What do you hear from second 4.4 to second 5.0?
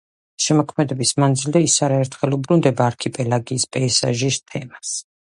თემას.